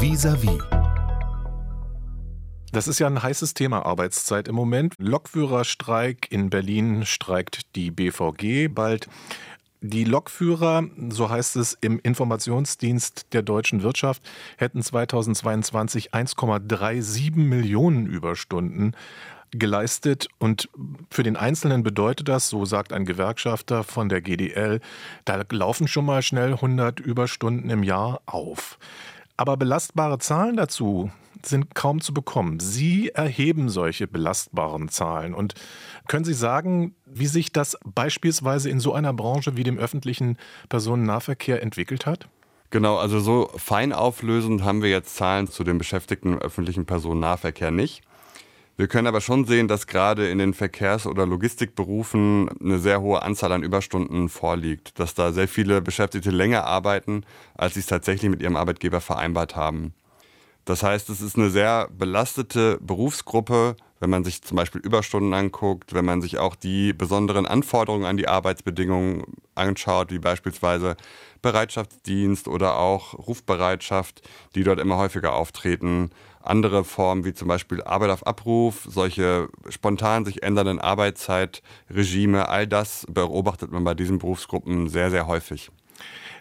Vis-à-vis. 0.00 0.62
Das 2.70 2.86
ist 2.86 3.00
ja 3.00 3.08
ein 3.08 3.20
heißes 3.20 3.54
Thema 3.54 3.84
Arbeitszeit 3.84 4.46
im 4.46 4.54
Moment. 4.54 4.94
Lokführerstreik 4.98 6.30
in 6.30 6.50
Berlin 6.50 7.04
streikt 7.04 7.74
die 7.74 7.90
BVG 7.90 8.68
bald. 8.72 9.08
Die 9.80 10.04
Lokführer, 10.04 10.84
so 11.08 11.30
heißt 11.30 11.56
es 11.56 11.76
im 11.80 11.98
Informationsdienst 11.98 13.32
der 13.32 13.42
deutschen 13.42 13.82
Wirtschaft, 13.82 14.22
hätten 14.56 14.84
2022 14.84 16.14
1,37 16.14 17.34
Millionen 17.34 18.06
Überstunden 18.06 18.94
geleistet. 19.50 20.28
Und 20.38 20.68
für 21.10 21.24
den 21.24 21.36
Einzelnen 21.36 21.82
bedeutet 21.82 22.28
das, 22.28 22.48
so 22.48 22.64
sagt 22.64 22.92
ein 22.92 23.04
Gewerkschafter 23.04 23.82
von 23.82 24.08
der 24.08 24.20
GDL, 24.20 24.80
da 25.24 25.42
laufen 25.50 25.88
schon 25.88 26.06
mal 26.06 26.22
schnell 26.22 26.52
100 26.52 27.00
Überstunden 27.00 27.68
im 27.68 27.82
Jahr 27.82 28.20
auf. 28.26 28.78
Aber 29.38 29.56
belastbare 29.56 30.18
Zahlen 30.18 30.56
dazu 30.56 31.10
sind 31.46 31.76
kaum 31.76 32.00
zu 32.00 32.12
bekommen. 32.12 32.58
Sie 32.58 33.10
erheben 33.10 33.68
solche 33.68 34.08
belastbaren 34.08 34.88
Zahlen. 34.88 35.32
Und 35.32 35.54
können 36.08 36.24
Sie 36.24 36.34
sagen, 36.34 36.96
wie 37.06 37.28
sich 37.28 37.52
das 37.52 37.78
beispielsweise 37.84 38.68
in 38.68 38.80
so 38.80 38.92
einer 38.92 39.12
Branche 39.12 39.56
wie 39.56 39.62
dem 39.62 39.78
öffentlichen 39.78 40.36
Personennahverkehr 40.68 41.62
entwickelt 41.62 42.04
hat? 42.04 42.28
Genau, 42.70 42.96
also 42.96 43.20
so 43.20 43.48
fein 43.56 43.92
auflösend 43.92 44.64
haben 44.64 44.82
wir 44.82 44.90
jetzt 44.90 45.14
Zahlen 45.14 45.46
zu 45.46 45.62
den 45.62 45.78
Beschäftigten 45.78 46.34
im 46.34 46.38
öffentlichen 46.38 46.84
Personennahverkehr 46.84 47.70
nicht. 47.70 48.02
Wir 48.78 48.86
können 48.86 49.08
aber 49.08 49.20
schon 49.20 49.44
sehen, 49.44 49.66
dass 49.66 49.88
gerade 49.88 50.30
in 50.30 50.38
den 50.38 50.54
Verkehrs- 50.54 51.08
oder 51.08 51.26
Logistikberufen 51.26 52.48
eine 52.60 52.78
sehr 52.78 53.00
hohe 53.00 53.22
Anzahl 53.22 53.50
an 53.50 53.64
Überstunden 53.64 54.28
vorliegt, 54.28 55.00
dass 55.00 55.14
da 55.14 55.32
sehr 55.32 55.48
viele 55.48 55.82
Beschäftigte 55.82 56.30
länger 56.30 56.62
arbeiten, 56.62 57.24
als 57.56 57.74
sie 57.74 57.80
es 57.80 57.86
tatsächlich 57.86 58.30
mit 58.30 58.40
ihrem 58.40 58.54
Arbeitgeber 58.54 59.00
vereinbart 59.00 59.56
haben. 59.56 59.94
Das 60.64 60.84
heißt, 60.84 61.10
es 61.10 61.20
ist 61.20 61.34
eine 61.34 61.50
sehr 61.50 61.88
belastete 61.90 62.78
Berufsgruppe, 62.80 63.74
wenn 63.98 64.10
man 64.10 64.22
sich 64.22 64.42
zum 64.42 64.56
Beispiel 64.56 64.80
Überstunden 64.80 65.34
anguckt, 65.34 65.92
wenn 65.92 66.04
man 66.04 66.22
sich 66.22 66.38
auch 66.38 66.54
die 66.54 66.92
besonderen 66.92 67.46
Anforderungen 67.46 68.04
an 68.04 68.16
die 68.16 68.28
Arbeitsbedingungen 68.28 69.24
anschaut, 69.56 70.12
wie 70.12 70.20
beispielsweise 70.20 70.96
Bereitschaftsdienst 71.42 72.46
oder 72.46 72.78
auch 72.78 73.14
Rufbereitschaft, 73.14 74.22
die 74.54 74.62
dort 74.62 74.78
immer 74.78 74.98
häufiger 74.98 75.32
auftreten, 75.32 76.10
andere 76.48 76.84
Formen 76.84 77.24
wie 77.24 77.34
zum 77.34 77.48
Beispiel 77.48 77.82
Arbeit 77.82 78.10
auf 78.10 78.26
Abruf, 78.26 78.86
solche 78.88 79.48
spontan 79.68 80.24
sich 80.24 80.42
ändernden 80.42 80.78
Arbeitszeitregime, 80.80 82.48
all 82.48 82.66
das 82.66 83.06
beobachtet 83.10 83.70
man 83.70 83.84
bei 83.84 83.94
diesen 83.94 84.18
Berufsgruppen 84.18 84.88
sehr, 84.88 85.10
sehr 85.10 85.26
häufig. 85.26 85.70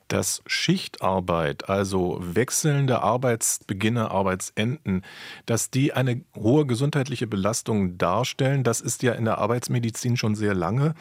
Dass 0.07 0.41
Schichtarbeit, 0.45 1.69
also 1.69 2.17
wechselnde 2.21 3.01
Arbeitsbeginne, 3.01 4.09
Arbeitsenden, 4.09 5.03
dass 5.45 5.69
die 5.69 5.91
eine 5.93 6.21
hohe 6.35 6.65
gesundheitliche 6.65 7.27
Belastung 7.27 7.97
darstellen, 7.97 8.63
das 8.63 8.79
ist 8.79 9.03
ja 9.03 9.13
in 9.13 9.25
der 9.25 9.37
Arbeitsmedizin 9.39 10.15
schon 10.15 10.35
sehr 10.35 10.55
lange 10.55 10.95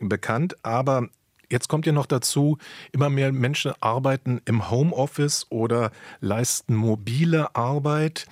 bekannt. 0.00 0.56
Aber 0.64 1.08
Jetzt 1.50 1.68
kommt 1.68 1.84
ja 1.84 1.92
noch 1.92 2.06
dazu, 2.06 2.58
immer 2.92 3.10
mehr 3.10 3.32
Menschen 3.32 3.72
arbeiten 3.80 4.40
im 4.44 4.70
Homeoffice 4.70 5.46
oder 5.50 5.90
leisten 6.20 6.76
mobile 6.76 7.54
Arbeit. 7.56 8.26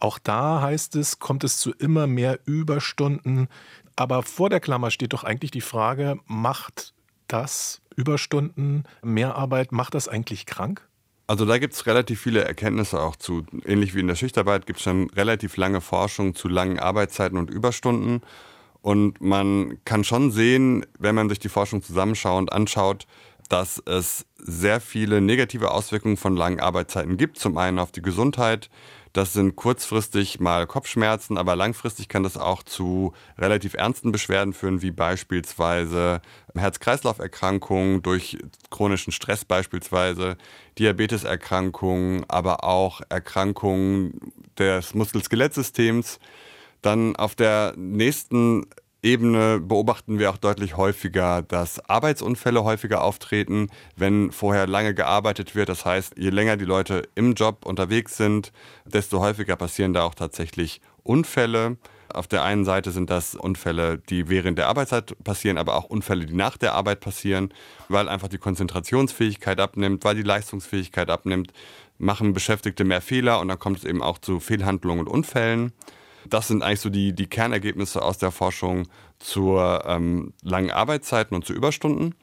Auch 0.00 0.18
da 0.18 0.60
heißt 0.60 0.96
es, 0.96 1.20
kommt 1.20 1.44
es 1.44 1.58
zu 1.58 1.72
immer 1.72 2.06
mehr 2.06 2.40
Überstunden. 2.44 3.48
Aber 3.94 4.22
vor 4.24 4.50
der 4.50 4.60
Klammer 4.60 4.90
steht 4.90 5.12
doch 5.12 5.22
eigentlich 5.22 5.52
die 5.52 5.60
Frage, 5.60 6.18
macht 6.26 6.92
das 7.28 7.80
Überstunden, 7.94 8.84
Mehrarbeit, 9.02 9.72
macht 9.72 9.94
das 9.94 10.08
eigentlich 10.08 10.44
krank? 10.44 10.86
Also 11.28 11.44
da 11.44 11.58
gibt 11.58 11.74
es 11.74 11.86
relativ 11.86 12.20
viele 12.20 12.44
Erkenntnisse 12.44 13.00
auch 13.00 13.16
zu. 13.16 13.44
Ähnlich 13.64 13.94
wie 13.94 14.00
in 14.00 14.06
der 14.06 14.14
Schichtarbeit 14.14 14.66
gibt 14.66 14.78
es 14.78 14.84
schon 14.84 15.10
relativ 15.10 15.56
lange 15.56 15.80
Forschung 15.80 16.34
zu 16.34 16.48
langen 16.48 16.78
Arbeitszeiten 16.78 17.38
und 17.38 17.50
Überstunden. 17.50 18.22
Und 18.86 19.20
man 19.20 19.80
kann 19.84 20.04
schon 20.04 20.30
sehen, 20.30 20.86
wenn 20.96 21.16
man 21.16 21.28
sich 21.28 21.40
die 21.40 21.48
Forschung 21.48 21.82
zusammenschauend 21.82 22.52
anschaut, 22.52 23.08
dass 23.48 23.82
es 23.84 24.26
sehr 24.38 24.80
viele 24.80 25.20
negative 25.20 25.72
Auswirkungen 25.72 26.16
von 26.16 26.36
langen 26.36 26.60
Arbeitszeiten 26.60 27.16
gibt. 27.16 27.36
Zum 27.36 27.58
einen 27.58 27.80
auf 27.80 27.90
die 27.90 28.00
Gesundheit. 28.00 28.70
Das 29.12 29.32
sind 29.32 29.56
kurzfristig 29.56 30.38
mal 30.38 30.68
Kopfschmerzen, 30.68 31.36
aber 31.36 31.56
langfristig 31.56 32.08
kann 32.08 32.22
das 32.22 32.36
auch 32.36 32.62
zu 32.62 33.12
relativ 33.36 33.74
ernsten 33.74 34.12
Beschwerden 34.12 34.52
führen, 34.52 34.82
wie 34.82 34.92
beispielsweise 34.92 36.22
Herz-Kreislauf-Erkrankungen 36.54 38.02
durch 38.02 38.38
chronischen 38.70 39.12
Stress 39.12 39.44
beispielsweise, 39.44 40.36
Diabeteserkrankungen, 40.78 42.24
aber 42.28 42.62
auch 42.62 43.00
Erkrankungen 43.08 44.32
des 44.56 44.94
Muskel-Skelettsystems. 44.94 46.20
Dann 46.82 47.16
auf 47.16 47.34
der 47.34 47.74
nächsten 47.76 48.66
Ebene 49.02 49.60
beobachten 49.60 50.18
wir 50.18 50.30
auch 50.30 50.36
deutlich 50.36 50.76
häufiger, 50.76 51.42
dass 51.42 51.78
Arbeitsunfälle 51.88 52.64
häufiger 52.64 53.04
auftreten, 53.04 53.68
wenn 53.94 54.32
vorher 54.32 54.66
lange 54.66 54.94
gearbeitet 54.94 55.54
wird. 55.54 55.68
Das 55.68 55.84
heißt, 55.84 56.14
je 56.18 56.30
länger 56.30 56.56
die 56.56 56.64
Leute 56.64 57.02
im 57.14 57.34
Job 57.34 57.64
unterwegs 57.66 58.16
sind, 58.16 58.52
desto 58.84 59.20
häufiger 59.20 59.54
passieren 59.54 59.92
da 59.92 60.02
auch 60.02 60.14
tatsächlich 60.14 60.80
Unfälle. 61.04 61.76
Auf 62.12 62.26
der 62.26 62.42
einen 62.42 62.64
Seite 62.64 62.90
sind 62.90 63.08
das 63.08 63.36
Unfälle, 63.36 63.98
die 63.98 64.28
während 64.28 64.58
der 64.58 64.66
Arbeitszeit 64.68 65.16
passieren, 65.22 65.58
aber 65.58 65.76
auch 65.76 65.84
Unfälle, 65.84 66.26
die 66.26 66.34
nach 66.34 66.56
der 66.56 66.74
Arbeit 66.74 66.98
passieren, 66.98 67.54
weil 67.88 68.08
einfach 68.08 68.28
die 68.28 68.38
Konzentrationsfähigkeit 68.38 69.60
abnimmt, 69.60 70.04
weil 70.04 70.16
die 70.16 70.22
Leistungsfähigkeit 70.22 71.10
abnimmt, 71.10 71.52
machen 71.98 72.32
Beschäftigte 72.32 72.84
mehr 72.84 73.00
Fehler 73.00 73.40
und 73.40 73.48
dann 73.48 73.58
kommt 73.58 73.78
es 73.78 73.84
eben 73.84 74.02
auch 74.02 74.18
zu 74.18 74.40
Fehlhandlungen 74.40 75.06
und 75.06 75.12
Unfällen. 75.12 75.72
Das 76.28 76.48
sind 76.48 76.62
eigentlich 76.62 76.80
so 76.80 76.90
die, 76.90 77.12
die 77.14 77.26
Kernergebnisse 77.26 78.02
aus 78.02 78.18
der 78.18 78.30
Forschung 78.30 78.88
zur 79.18 79.84
ähm, 79.86 80.32
langen 80.42 80.70
Arbeitszeiten 80.70 81.34
und 81.34 81.44
zu 81.44 81.52
Überstunden. 81.52 82.14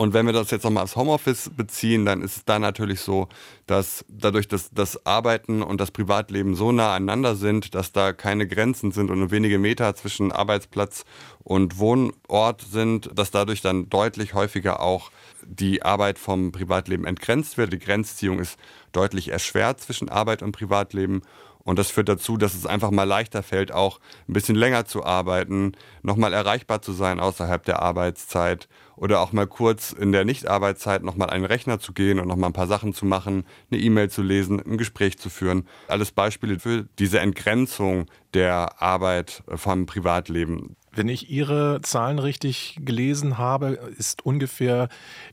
Und 0.00 0.14
wenn 0.14 0.26
wir 0.26 0.32
das 0.32 0.52
jetzt 0.52 0.62
nochmal 0.62 0.84
aufs 0.84 0.94
Homeoffice 0.94 1.50
beziehen, 1.56 2.06
dann 2.06 2.22
ist 2.22 2.36
es 2.36 2.44
da 2.44 2.60
natürlich 2.60 3.00
so, 3.00 3.26
dass 3.66 4.04
dadurch, 4.06 4.46
dass 4.46 4.70
das 4.70 5.04
Arbeiten 5.04 5.60
und 5.60 5.80
das 5.80 5.90
Privatleben 5.90 6.54
so 6.54 6.70
nah 6.70 6.94
aneinander 6.94 7.34
sind, 7.34 7.74
dass 7.74 7.90
da 7.90 8.12
keine 8.12 8.46
Grenzen 8.46 8.92
sind 8.92 9.10
und 9.10 9.18
nur 9.18 9.32
wenige 9.32 9.58
Meter 9.58 9.96
zwischen 9.96 10.30
Arbeitsplatz 10.30 11.04
und 11.42 11.78
Wohnort 11.78 12.62
sind, 12.62 13.10
dass 13.12 13.32
dadurch 13.32 13.60
dann 13.60 13.90
deutlich 13.90 14.34
häufiger 14.34 14.78
auch 14.78 15.10
die 15.44 15.82
Arbeit 15.82 16.20
vom 16.20 16.52
Privatleben 16.52 17.04
entgrenzt 17.04 17.58
wird. 17.58 17.72
Die 17.72 17.80
Grenzziehung 17.80 18.38
ist 18.38 18.56
deutlich 18.92 19.32
erschwert 19.32 19.80
zwischen 19.80 20.08
Arbeit 20.08 20.44
und 20.44 20.52
Privatleben. 20.52 21.22
Und 21.68 21.78
das 21.78 21.90
führt 21.90 22.08
dazu, 22.08 22.38
dass 22.38 22.54
es 22.54 22.64
einfach 22.64 22.90
mal 22.90 23.04
leichter 23.04 23.42
fällt, 23.42 23.72
auch 23.72 24.00
ein 24.26 24.32
bisschen 24.32 24.56
länger 24.56 24.86
zu 24.86 25.04
arbeiten, 25.04 25.72
nochmal 26.02 26.32
erreichbar 26.32 26.80
zu 26.80 26.94
sein 26.94 27.20
außerhalb 27.20 27.62
der 27.62 27.82
Arbeitszeit 27.82 28.70
oder 28.96 29.20
auch 29.20 29.32
mal 29.32 29.46
kurz 29.46 29.92
in 29.92 30.10
der 30.10 30.24
Nichtarbeitszeit 30.24 31.02
nochmal 31.02 31.28
einen 31.28 31.44
Rechner 31.44 31.78
zu 31.78 31.92
gehen 31.92 32.20
und 32.20 32.26
nochmal 32.26 32.48
ein 32.48 32.54
paar 32.54 32.68
Sachen 32.68 32.94
zu 32.94 33.04
machen, 33.04 33.44
eine 33.70 33.82
E-Mail 33.82 34.08
zu 34.08 34.22
lesen, 34.22 34.62
ein 34.64 34.78
Gespräch 34.78 35.18
zu 35.18 35.28
führen. 35.28 35.68
Alles 35.88 36.10
Beispiele 36.10 36.58
für 36.58 36.88
diese 36.98 37.20
Entgrenzung 37.20 38.06
der 38.32 38.80
Arbeit 38.80 39.42
vom 39.54 39.84
Privatleben. 39.84 40.74
Wenn 40.98 41.08
ich 41.08 41.30
Ihre 41.30 41.80
Zahlen 41.80 42.18
richtig 42.18 42.80
gelesen 42.84 43.38
habe, 43.38 43.78
ist 43.96 44.26
ungefähr 44.26 44.88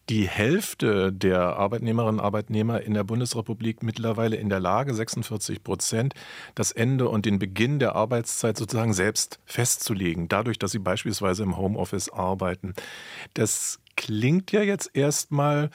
die 0.10 0.28
Hälfte 0.28 1.12
der 1.12 1.58
Arbeitnehmerinnen 1.58 2.20
und 2.20 2.24
Arbeitnehmer 2.24 2.82
in 2.82 2.94
der 2.94 3.04
Bundesrepublik 3.04 3.82
mittlerweile 3.82 4.36
in 4.36 4.50
der 4.50 4.60
Lage, 4.60 4.94
46 4.94 5.64
Prozent, 5.64 6.14
das 6.54 6.72
Ende 6.72 7.10
und 7.10 7.26
den 7.26 7.40
Beginn 7.40 7.80
der 7.80 7.96
Arbeitszeit 7.96 8.58
sozusagen 8.58 8.94
selbst 8.94 9.40
festzulegen, 9.46 10.28
dadurch, 10.28 10.60
dass 10.60 10.72
sie 10.72 10.78
beispielsweise 10.78 11.42
im 11.42 11.58
Homeoffice 11.58 12.10
arbeiten. 12.10 12.76
Das 13.34 13.80
klingt 13.98 14.52
ja 14.52 14.62
jetzt 14.62 14.92
erstmal 14.94 15.72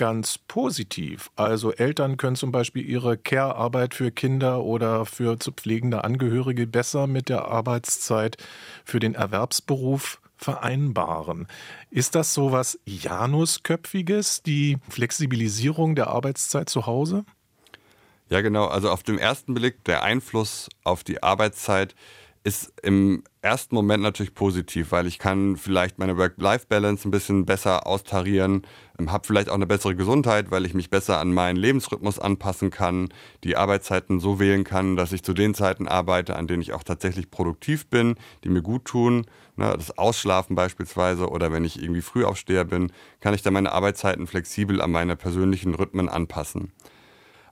ganz 0.00 0.38
positiv. 0.38 1.30
Also 1.36 1.74
Eltern 1.74 2.16
können 2.16 2.34
zum 2.34 2.52
Beispiel 2.52 2.88
ihre 2.88 3.18
Care-Arbeit 3.18 3.92
für 3.92 4.10
Kinder 4.10 4.62
oder 4.62 5.04
für 5.04 5.38
zu 5.38 5.52
pflegende 5.52 6.04
Angehörige 6.04 6.66
besser 6.66 7.06
mit 7.06 7.28
der 7.28 7.48
Arbeitszeit 7.48 8.38
für 8.82 8.98
den 8.98 9.14
Erwerbsberuf 9.14 10.22
vereinbaren. 10.38 11.48
Ist 11.90 12.14
das 12.14 12.32
so 12.32 12.50
was 12.50 12.78
Janusköpfiges, 12.86 14.42
die 14.42 14.78
Flexibilisierung 14.88 15.94
der 15.94 16.06
Arbeitszeit 16.06 16.70
zu 16.70 16.86
Hause? 16.86 17.26
Ja, 18.30 18.40
genau. 18.40 18.68
Also 18.68 18.88
auf 18.90 19.02
den 19.02 19.18
ersten 19.18 19.52
Blick 19.52 19.84
der 19.84 20.02
Einfluss 20.02 20.70
auf 20.82 21.04
die 21.04 21.22
Arbeitszeit 21.22 21.94
ist 22.42 22.72
im 22.82 23.22
ersten 23.42 23.74
Moment 23.74 24.02
natürlich 24.02 24.34
positiv, 24.34 24.92
weil 24.92 25.06
ich 25.06 25.18
kann 25.18 25.56
vielleicht 25.56 25.98
meine 25.98 26.16
Work-Life-Balance 26.16 27.06
ein 27.06 27.10
bisschen 27.10 27.44
besser 27.44 27.86
austarieren, 27.86 28.62
ähm, 28.98 29.12
habe 29.12 29.26
vielleicht 29.26 29.50
auch 29.50 29.54
eine 29.54 29.66
bessere 29.66 29.94
Gesundheit, 29.94 30.50
weil 30.50 30.64
ich 30.64 30.72
mich 30.72 30.88
besser 30.88 31.18
an 31.18 31.34
meinen 31.34 31.56
Lebensrhythmus 31.56 32.18
anpassen 32.18 32.70
kann, 32.70 33.08
die 33.44 33.56
Arbeitszeiten 33.56 34.20
so 34.20 34.40
wählen 34.40 34.64
kann, 34.64 34.96
dass 34.96 35.12
ich 35.12 35.22
zu 35.22 35.34
den 35.34 35.54
Zeiten 35.54 35.86
arbeite, 35.86 36.36
an 36.36 36.46
denen 36.46 36.62
ich 36.62 36.72
auch 36.72 36.82
tatsächlich 36.82 37.30
produktiv 37.30 37.88
bin, 37.88 38.14
die 38.42 38.48
mir 38.48 38.62
gut 38.62 38.86
tun. 38.86 39.26
Ne, 39.56 39.74
das 39.76 39.98
Ausschlafen 39.98 40.56
beispielsweise 40.56 41.28
oder 41.28 41.52
wenn 41.52 41.64
ich 41.64 41.82
irgendwie 41.82 42.00
Frühaufsteher 42.00 42.64
bin, 42.64 42.90
kann 43.20 43.34
ich 43.34 43.42
dann 43.42 43.52
meine 43.52 43.72
Arbeitszeiten 43.72 44.26
flexibel 44.26 44.80
an 44.80 44.90
meine 44.90 45.16
persönlichen 45.16 45.74
Rhythmen 45.74 46.08
anpassen. 46.08 46.72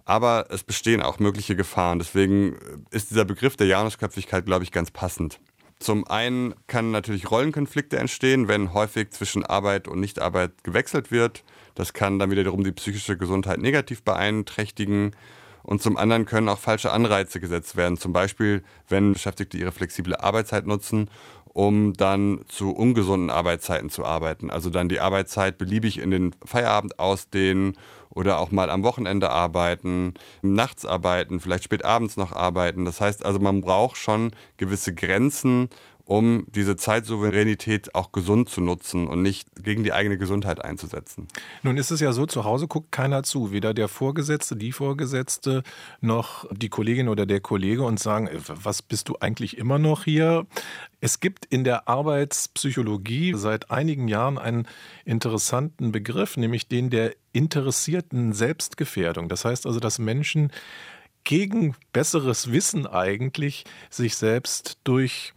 Aber 0.09 0.47
es 0.49 0.65
bestehen 0.65 1.03
auch 1.03 1.19
mögliche 1.19 1.55
Gefahren. 1.55 1.99
Deswegen 1.99 2.57
ist 2.91 3.11
dieser 3.11 3.27
Begriff 3.27 3.57
der 3.57 3.67
Janusköpfigkeit, 3.67 4.47
glaube 4.47 4.65
ich, 4.65 4.73
ganz 4.73 4.91
passend. 4.91 5.39
Zum 5.81 6.07
einen 6.07 6.55
kann 6.67 6.91
natürlich 6.91 7.31
Rollenkonflikte 7.31 7.99
entstehen, 7.99 8.49
wenn 8.49 8.73
häufig 8.73 9.11
zwischen 9.11 9.45
Arbeit 9.45 9.87
und 9.87 10.01
Nichtarbeit 10.01 10.65
gewechselt 10.65 11.11
wird. 11.11 11.45
Das 11.75 11.93
kann 11.93 12.19
dann 12.19 12.31
wiederum 12.31 12.65
die 12.65 12.73
psychische 12.73 13.19
Gesundheit 13.19 13.59
negativ 13.59 14.03
beeinträchtigen. 14.03 15.15
Und 15.63 15.83
zum 15.83 15.99
anderen 15.99 16.25
können 16.25 16.49
auch 16.49 16.59
falsche 16.59 16.91
Anreize 16.91 17.39
gesetzt 17.39 17.77
werden. 17.77 17.99
Zum 17.99 18.15
Beispiel, 18.15 18.65
wenn 18.89 19.13
Beschäftigte 19.13 19.59
ihre 19.59 19.73
flexible 19.73 20.17
Arbeitszeit 20.17 20.67
nutzen, 20.67 21.11
um 21.53 21.93
dann 21.95 22.41
zu 22.49 22.71
ungesunden 22.71 23.31
Arbeitszeiten 23.31 23.91
zu 23.91 24.05
arbeiten. 24.05 24.51
Also 24.51 24.71
dann 24.71 24.89
die 24.89 25.01
Arbeitszeit 25.01 25.59
beliebig 25.59 25.99
in 25.99 26.11
den 26.11 26.35
Feierabend 26.45 26.99
ausdehnen 26.99 27.77
oder 28.11 28.39
auch 28.39 28.51
mal 28.51 28.71
am 28.71 28.83
Wochenende 28.83 29.31
arbeiten, 29.31 30.15
nachts 30.43 30.85
arbeiten, 30.85 31.41
vielleicht 31.41 31.65
spät 31.65 31.85
abends 31.85 32.17
noch 32.17 32.33
arbeiten. 32.33 32.85
Das 32.85 33.01
heißt 33.01 33.25
also, 33.25 33.39
man 33.39 33.61
braucht 33.61 33.97
schon 33.97 34.33
gewisse 34.57 34.95
Grenzen, 34.95 35.69
um 36.09 36.47
diese 36.49 36.77
Zeitsouveränität 36.77 37.95
auch 37.95 38.13
gesund 38.13 38.49
zu 38.49 38.63
nutzen 38.63 39.07
und 39.09 39.21
nicht 39.21 39.47
gegen 39.63 39.85
die 39.85 39.93
eigene 39.93 40.17
Gesundheit 40.17 40.65
einzusetzen. 40.65 41.29
Nun 41.63 41.77
ist 41.77 41.91
es 41.91 42.01
ja 42.01 42.13
so, 42.13 42.25
zu 42.25 42.45
Hause 42.45 42.67
guckt 42.67 42.91
keiner 42.91 43.25
zu, 43.25 43.53
weder 43.53 43.75
der 43.75 43.89
Vorgesetzte, 43.89 44.57
die 44.57 44.73
Vorgesetzte, 44.73 45.63
noch 46.01 46.47
die 46.51 46.71
Kollegin 46.71 47.11
oder 47.11 47.27
der 47.27 47.41
Kollege 47.41 47.83
und 47.83 48.01
sagen, 48.01 48.27
äh, 48.27 48.39
was 48.47 48.81
bist 48.81 49.11
du 49.11 49.17
eigentlich 49.21 49.59
immer 49.59 49.79
noch 49.79 50.05
hier? 50.05 50.47
Es 51.03 51.21
gibt 51.21 51.45
in 51.45 51.63
der 51.63 51.89
Arbeitspsychologie 51.89 53.35
seit 53.37 53.71
einigen 53.71 54.09
Jahren 54.09 54.39
einen 54.39 54.67
interessanten 55.05 55.93
Begriff, 55.93 56.39
nämlich 56.39 56.69
den 56.69 56.89
der 56.89 57.17
interessierten 57.35 58.33
Selbstgefährdung. 58.33 59.29
Das 59.29 59.45
heißt 59.45 59.67
also, 59.67 59.79
dass 59.79 59.99
Menschen 59.99 60.53
gegen 61.25 61.75
besseres 61.93 62.51
Wissen 62.51 62.87
eigentlich 62.87 63.65
sich 63.91 64.17
selbst 64.17 64.79
durch 64.85 65.35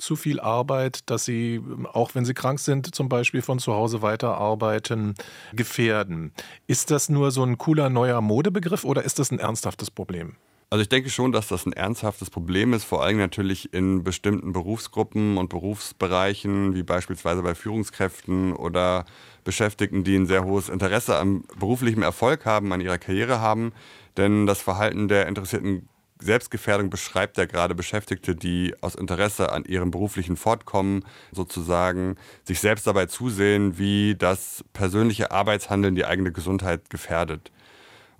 zu 0.00 0.16
viel 0.16 0.40
Arbeit, 0.40 1.10
dass 1.10 1.24
sie, 1.24 1.60
auch 1.92 2.14
wenn 2.14 2.24
sie 2.24 2.34
krank 2.34 2.58
sind, 2.58 2.94
zum 2.94 3.08
Beispiel 3.08 3.42
von 3.42 3.58
zu 3.58 3.74
Hause 3.74 4.02
weiterarbeiten, 4.02 5.14
gefährden. 5.52 6.32
Ist 6.66 6.90
das 6.90 7.08
nur 7.08 7.30
so 7.30 7.42
ein 7.42 7.58
cooler 7.58 7.90
neuer 7.90 8.20
Modebegriff 8.20 8.84
oder 8.84 9.04
ist 9.04 9.18
das 9.18 9.30
ein 9.30 9.38
ernsthaftes 9.38 9.90
Problem? 9.90 10.36
Also 10.72 10.82
ich 10.82 10.88
denke 10.88 11.10
schon, 11.10 11.32
dass 11.32 11.48
das 11.48 11.66
ein 11.66 11.72
ernsthaftes 11.72 12.30
Problem 12.30 12.72
ist, 12.74 12.84
vor 12.84 13.02
allem 13.02 13.18
natürlich 13.18 13.74
in 13.74 14.04
bestimmten 14.04 14.52
Berufsgruppen 14.52 15.36
und 15.36 15.48
Berufsbereichen, 15.48 16.76
wie 16.76 16.84
beispielsweise 16.84 17.42
bei 17.42 17.56
Führungskräften 17.56 18.52
oder 18.52 19.04
Beschäftigten, 19.42 20.04
die 20.04 20.14
ein 20.14 20.26
sehr 20.26 20.44
hohes 20.44 20.68
Interesse 20.68 21.16
am 21.16 21.42
beruflichen 21.58 22.02
Erfolg 22.02 22.46
haben, 22.46 22.72
an 22.72 22.80
ihrer 22.80 22.98
Karriere 22.98 23.40
haben. 23.40 23.72
Denn 24.16 24.46
das 24.46 24.62
Verhalten 24.62 25.08
der 25.08 25.26
interessierten 25.26 25.88
Selbstgefährdung 26.20 26.90
beschreibt 26.90 27.36
ja 27.38 27.46
gerade 27.46 27.74
Beschäftigte, 27.74 28.34
die 28.34 28.74
aus 28.80 28.94
Interesse 28.94 29.52
an 29.52 29.64
ihrem 29.64 29.90
beruflichen 29.90 30.36
Fortkommen 30.36 31.04
sozusagen 31.32 32.16
sich 32.44 32.60
selbst 32.60 32.86
dabei 32.86 33.06
zusehen, 33.06 33.78
wie 33.78 34.14
das 34.16 34.64
persönliche 34.72 35.30
Arbeitshandeln 35.30 35.94
die 35.94 36.04
eigene 36.04 36.32
Gesundheit 36.32 36.90
gefährdet. 36.90 37.50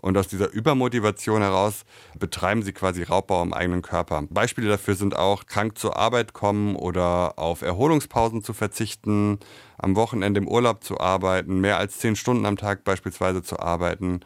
Und 0.03 0.17
aus 0.17 0.29
dieser 0.29 0.51
Übermotivation 0.51 1.43
heraus 1.43 1.85
betreiben 2.19 2.63
sie 2.63 2.73
quasi 2.73 3.03
Raubbau 3.03 3.43
im 3.43 3.53
eigenen 3.53 3.83
Körper. 3.83 4.25
Beispiele 4.31 4.71
dafür 4.71 4.95
sind 4.95 5.15
auch 5.15 5.45
krank 5.45 5.77
zur 5.77 5.97
Arbeit 5.99 6.33
kommen 6.33 6.75
oder 6.75 7.39
auf 7.39 7.61
Erholungspausen 7.61 8.43
zu 8.43 8.55
verzichten, 8.55 9.39
am 9.77 9.97
Wochenende 9.97 10.41
im 10.41 10.49
Urlaub 10.49 10.83
zu 10.85 10.99
arbeiten, 11.01 11.61
mehr 11.61 11.77
als 11.77 11.99
zehn 11.99 12.17
Stunden 12.17 12.47
am 12.47 12.57
Tag 12.57 12.83
beispielsweise 12.85 13.43
zu 13.43 13.59
arbeiten 13.59 14.21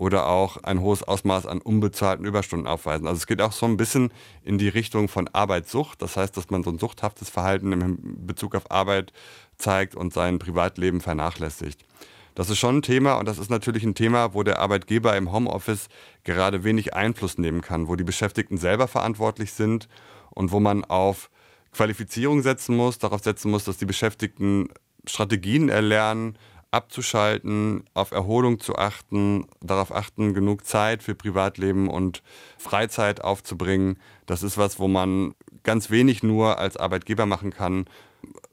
oder 0.00 0.28
auch 0.28 0.56
ein 0.62 0.80
hohes 0.80 1.02
Ausmaß 1.02 1.44
an 1.44 1.60
unbezahlten 1.60 2.24
Überstunden 2.24 2.66
aufweisen. 2.66 3.06
Also 3.06 3.18
es 3.18 3.26
geht 3.26 3.42
auch 3.42 3.52
so 3.52 3.66
ein 3.66 3.76
bisschen 3.76 4.10
in 4.42 4.56
die 4.56 4.70
Richtung 4.70 5.08
von 5.08 5.28
Arbeitssucht. 5.28 6.00
Das 6.00 6.16
heißt, 6.16 6.34
dass 6.38 6.48
man 6.48 6.62
so 6.62 6.70
ein 6.70 6.78
suchthaftes 6.78 7.28
Verhalten 7.28 7.70
im 7.72 7.98
Bezug 8.26 8.54
auf 8.54 8.70
Arbeit 8.70 9.12
zeigt 9.58 9.94
und 9.94 10.14
sein 10.14 10.38
Privatleben 10.38 11.02
vernachlässigt. 11.02 11.84
Das 12.34 12.48
ist 12.48 12.56
schon 12.56 12.78
ein 12.78 12.82
Thema 12.82 13.18
und 13.18 13.28
das 13.28 13.36
ist 13.36 13.50
natürlich 13.50 13.84
ein 13.84 13.94
Thema, 13.94 14.32
wo 14.32 14.42
der 14.42 14.58
Arbeitgeber 14.60 15.14
im 15.18 15.32
Homeoffice 15.32 15.90
gerade 16.24 16.64
wenig 16.64 16.94
Einfluss 16.94 17.36
nehmen 17.36 17.60
kann, 17.60 17.86
wo 17.86 17.94
die 17.94 18.04
Beschäftigten 18.04 18.56
selber 18.56 18.88
verantwortlich 18.88 19.52
sind 19.52 19.86
und 20.30 20.50
wo 20.50 20.60
man 20.60 20.82
auf 20.82 21.28
Qualifizierung 21.72 22.40
setzen 22.40 22.74
muss, 22.74 22.98
darauf 22.98 23.22
setzen 23.22 23.50
muss, 23.50 23.64
dass 23.64 23.76
die 23.76 23.84
Beschäftigten 23.84 24.70
Strategien 25.06 25.68
erlernen, 25.68 26.38
abzuschalten, 26.70 27.84
auf 27.94 28.12
Erholung 28.12 28.60
zu 28.60 28.76
achten, 28.76 29.46
darauf 29.60 29.94
achten, 29.94 30.34
genug 30.34 30.64
Zeit 30.64 31.02
für 31.02 31.14
Privatleben 31.14 31.88
und 31.88 32.22
Freizeit 32.58 33.22
aufzubringen. 33.22 33.98
Das 34.26 34.42
ist 34.42 34.56
was, 34.56 34.78
wo 34.78 34.86
man 34.88 35.34
ganz 35.62 35.90
wenig 35.90 36.22
nur 36.22 36.58
als 36.58 36.76
Arbeitgeber 36.76 37.26
machen 37.26 37.50
kann, 37.50 37.86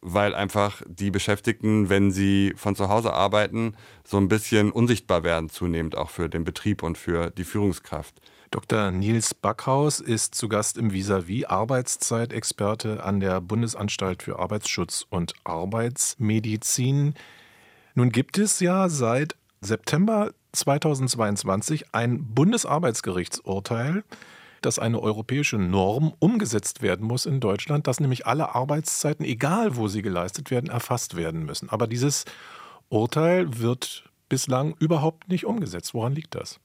weil 0.01 0.33
einfach 0.33 0.81
die 0.87 1.11
Beschäftigten, 1.11 1.89
wenn 1.89 2.11
sie 2.11 2.53
von 2.55 2.75
zu 2.75 2.89
Hause 2.89 3.13
arbeiten, 3.13 3.75
so 4.03 4.17
ein 4.17 4.29
bisschen 4.29 4.71
unsichtbar 4.71 5.23
werden, 5.23 5.49
zunehmend 5.49 5.97
auch 5.97 6.09
für 6.09 6.29
den 6.29 6.43
Betrieb 6.43 6.83
und 6.83 6.97
für 6.97 7.29
die 7.31 7.43
Führungskraft. 7.43 8.21
Dr. 8.49 8.91
Nils 8.91 9.33
Backhaus 9.33 9.99
ist 9.99 10.33
zu 10.33 10.47
Gast 10.47 10.77
im 10.77 10.91
Vis-à-vis 10.91 11.45
Arbeitszeitexperte 11.45 13.03
an 13.03 13.19
der 13.19 13.41
Bundesanstalt 13.41 14.23
für 14.23 14.39
Arbeitsschutz 14.39 15.05
und 15.09 15.33
Arbeitsmedizin. 15.43 17.13
Nun 17.97 18.11
gibt 18.11 18.37
es 18.37 18.59
ja 18.59 18.89
seit 18.89 19.35
September 19.59 20.31
2022 20.51 21.95
ein 21.95 22.31
Bundesarbeitsgerichtsurteil, 22.35 24.03
dass 24.61 24.77
eine 24.77 25.01
europäische 25.01 25.57
Norm 25.57 26.13
umgesetzt 26.19 26.83
werden 26.83 27.07
muss 27.07 27.25
in 27.25 27.39
Deutschland, 27.39 27.87
dass 27.87 27.99
nämlich 27.99 28.27
alle 28.27 28.53
Arbeitszeiten, 28.53 29.25
egal 29.25 29.77
wo 29.77 29.87
sie 29.87 30.03
geleistet 30.03 30.51
werden, 30.51 30.69
erfasst 30.69 31.15
werden 31.15 31.43
müssen. 31.43 31.71
Aber 31.71 31.87
dieses 31.87 32.25
Urteil 32.89 33.57
wird 33.57 34.07
bislang 34.29 34.75
überhaupt 34.77 35.27
nicht 35.27 35.47
umgesetzt. 35.47 35.95
Woran 35.95 36.13
liegt 36.13 36.35
das? 36.35 36.59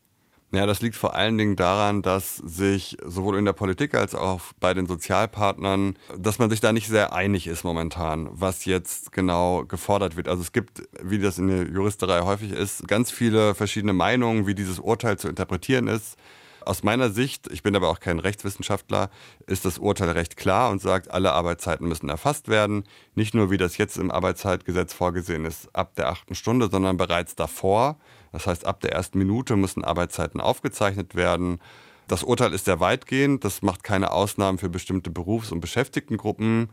Ja, 0.54 0.66
das 0.66 0.82
liegt 0.82 0.96
vor 0.96 1.14
allen 1.14 1.38
Dingen 1.38 1.56
daran, 1.56 2.02
dass 2.02 2.36
sich 2.36 2.98
sowohl 3.02 3.38
in 3.38 3.46
der 3.46 3.54
Politik 3.54 3.94
als 3.94 4.14
auch 4.14 4.42
bei 4.60 4.74
den 4.74 4.86
Sozialpartnern, 4.86 5.96
dass 6.18 6.38
man 6.38 6.50
sich 6.50 6.60
da 6.60 6.74
nicht 6.74 6.88
sehr 6.88 7.14
einig 7.14 7.46
ist 7.46 7.64
momentan, 7.64 8.28
was 8.32 8.66
jetzt 8.66 9.12
genau 9.12 9.64
gefordert 9.64 10.14
wird. 10.14 10.28
Also 10.28 10.42
es 10.42 10.52
gibt, 10.52 10.82
wie 11.02 11.18
das 11.18 11.38
in 11.38 11.48
der 11.48 11.66
Juristerei 11.68 12.20
häufig 12.20 12.52
ist, 12.52 12.86
ganz 12.86 13.10
viele 13.10 13.54
verschiedene 13.54 13.94
Meinungen, 13.94 14.46
wie 14.46 14.54
dieses 14.54 14.78
Urteil 14.78 15.18
zu 15.18 15.26
interpretieren 15.26 15.88
ist. 15.88 16.18
Aus 16.66 16.82
meiner 16.82 17.08
Sicht, 17.08 17.50
ich 17.50 17.62
bin 17.62 17.74
aber 17.74 17.88
auch 17.88 17.98
kein 17.98 18.18
Rechtswissenschaftler, 18.18 19.08
ist 19.46 19.64
das 19.64 19.78
Urteil 19.78 20.10
recht 20.10 20.36
klar 20.36 20.70
und 20.70 20.82
sagt, 20.82 21.10
alle 21.10 21.32
Arbeitszeiten 21.32 21.88
müssen 21.88 22.10
erfasst 22.10 22.48
werden. 22.48 22.84
Nicht 23.14 23.34
nur, 23.34 23.50
wie 23.50 23.56
das 23.56 23.78
jetzt 23.78 23.96
im 23.96 24.10
Arbeitszeitgesetz 24.10 24.92
vorgesehen 24.92 25.46
ist, 25.46 25.74
ab 25.74 25.94
der 25.96 26.10
achten 26.10 26.34
Stunde, 26.34 26.68
sondern 26.70 26.98
bereits 26.98 27.34
davor. 27.36 27.96
Das 28.32 28.46
heißt, 28.46 28.66
ab 28.66 28.80
der 28.80 28.92
ersten 28.92 29.18
Minute 29.18 29.56
müssen 29.56 29.84
Arbeitszeiten 29.84 30.40
aufgezeichnet 30.40 31.14
werden. 31.14 31.60
Das 32.08 32.22
Urteil 32.22 32.52
ist 32.52 32.64
sehr 32.64 32.80
weitgehend. 32.80 33.44
Das 33.44 33.62
macht 33.62 33.84
keine 33.84 34.10
Ausnahmen 34.10 34.58
für 34.58 34.68
bestimmte 34.68 35.10
Berufs- 35.10 35.52
und 35.52 35.60
Beschäftigtengruppen. 35.60 36.70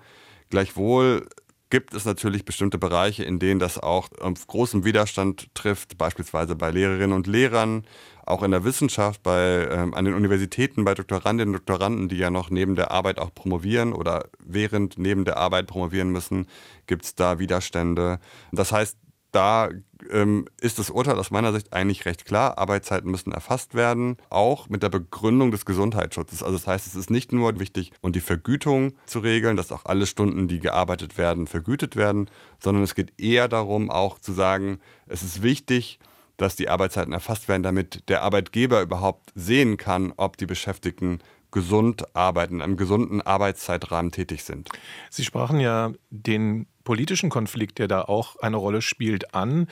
Gleichwohl 0.50 1.28
gibt 1.70 1.94
es 1.94 2.06
natürlich 2.06 2.46
bestimmte 2.46 2.80
Bereiche, 2.80 3.24
in 3.24 3.38
denen 3.38 3.60
das 3.60 3.78
auch 3.78 4.10
auf 4.20 4.48
großen 4.48 4.86
Widerstand 4.86 5.54
trifft, 5.54 5.98
beispielsweise 5.98 6.56
bei 6.56 6.72
Lehrerinnen 6.72 7.16
und 7.16 7.28
Lehrern, 7.28 7.86
auch 8.26 8.44
in 8.44 8.52
der 8.52 8.64
Wissenschaft, 8.64 9.22
bei, 9.24 9.68
ähm, 9.72 9.94
an 9.94 10.06
den 10.06 10.14
Universitäten, 10.14 10.84
bei 10.84 10.94
Doktorandinnen 10.96 11.54
und 11.54 11.60
Doktoranden, 11.60 12.10
die 12.10 12.18
ja 12.18 12.30
noch 12.32 12.50
neben 12.50 12.76
der 12.76 12.92
Arbeit 12.92 13.20
auch 13.20 13.34
promovieren 13.34 13.94
oder 13.94 14.26
während 14.40 14.98
neben 14.98 15.26
der 15.26 15.38
Arbeit 15.38 15.68
promovieren 15.68 16.12
müssen, 16.12 16.48
gibt 16.88 17.06
es 17.06 17.16
da 17.16 17.40
Widerstände. 17.40 18.20
Das 18.52 18.72
heißt, 18.72 18.98
da 19.32 19.70
ähm, 20.12 20.46
ist 20.60 20.80
das 20.80 20.90
Urteil 20.90 21.20
aus 21.20 21.32
meiner 21.32 21.54
Sicht 21.54 21.74
eigentlich 21.74 22.06
recht 22.06 22.26
klar. 22.26 22.58
Arbeitszeiten 22.58 23.12
müssen 23.12 23.32
erfasst 23.32 23.76
werden, 23.76 24.18
auch 24.30 24.70
mit 24.70 24.82
der 24.82 24.90
Begründung 24.90 25.52
des 25.52 25.66
Gesundheitsschutzes. 25.66 26.42
Also 26.42 26.58
das 26.58 26.68
heißt, 26.68 26.88
es 26.88 26.96
ist 26.96 27.10
nicht 27.10 27.32
nur 27.32 27.60
wichtig, 27.60 27.92
um 28.02 28.12
die 28.12 28.22
Vergütung 28.22 28.94
zu 29.06 29.20
regeln, 29.20 29.56
dass 29.56 29.72
auch 29.72 29.86
alle 29.86 30.08
Stunden, 30.08 30.48
die 30.48 30.60
gearbeitet 30.60 31.18
werden, 31.18 31.48
vergütet 31.48 31.96
werden, 31.96 32.30
sondern 32.60 32.84
es 32.84 32.96
geht 32.96 33.14
eher 33.20 33.48
darum, 33.48 33.92
auch 33.92 34.20
zu 34.20 34.34
sagen, 34.34 34.80
es 35.08 35.22
ist 35.22 35.44
wichtig, 35.44 36.00
dass 36.38 36.56
die 36.56 36.70
Arbeitszeiten 36.70 37.14
erfasst 37.14 37.48
werden, 37.48 37.64
damit 37.64 38.10
der 38.10 38.24
Arbeitgeber 38.24 38.82
überhaupt 38.82 39.32
sehen 39.36 39.78
kann, 39.78 40.14
ob 40.16 40.38
die 40.38 40.46
Beschäftigten 40.46 41.20
gesund 41.52 42.16
arbeiten, 42.16 42.62
in 42.62 42.78
gesunden 42.78 43.22
Arbeitszeitrahmen 43.22 44.12
tätig 44.12 44.44
sind. 44.44 44.70
Sie 45.10 45.24
sprachen 45.24 45.60
ja 45.60 45.92
den 46.10 46.68
politischen 46.84 47.30
Konflikt, 47.30 47.80
der 47.80 47.88
da 47.88 48.02
auch 48.04 48.36
eine 48.38 48.58
Rolle 48.58 48.82
spielt, 48.82 49.34
an. 49.34 49.68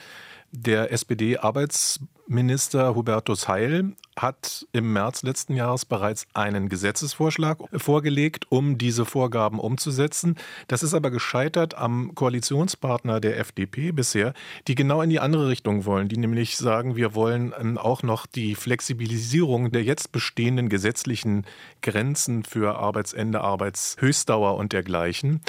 Der 0.50 0.92
SPD-Arbeits 0.92 2.00
Kultusminister 2.28 2.94
Hubertus 2.94 3.48
Heil 3.48 3.94
hat 4.14 4.66
im 4.72 4.92
März 4.92 5.22
letzten 5.22 5.54
Jahres 5.54 5.86
bereits 5.86 6.26
einen 6.34 6.68
Gesetzesvorschlag 6.68 7.58
vorgelegt, 7.74 8.44
um 8.50 8.76
diese 8.76 9.06
Vorgaben 9.06 9.58
umzusetzen. 9.58 10.36
Das 10.66 10.82
ist 10.82 10.92
aber 10.92 11.10
gescheitert 11.10 11.74
am 11.74 12.14
Koalitionspartner 12.14 13.20
der 13.20 13.38
FDP 13.38 13.92
bisher, 13.92 14.34
die 14.66 14.74
genau 14.74 15.00
in 15.00 15.08
die 15.08 15.20
andere 15.20 15.48
Richtung 15.48 15.86
wollen, 15.86 16.08
die 16.08 16.18
nämlich 16.18 16.58
sagen, 16.58 16.96
wir 16.96 17.14
wollen 17.14 17.54
ähm, 17.58 17.78
auch 17.78 18.02
noch 18.02 18.26
die 18.26 18.54
Flexibilisierung 18.54 19.70
der 19.70 19.84
jetzt 19.84 20.12
bestehenden 20.12 20.68
gesetzlichen 20.68 21.46
Grenzen 21.80 22.44
für 22.44 22.76
Arbeitsende, 22.76 23.40
Arbeitshöchstdauer 23.40 24.58
und 24.58 24.74
dergleichen. 24.74 25.40